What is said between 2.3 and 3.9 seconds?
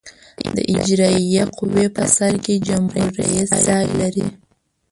کې جمهور رئیس ځای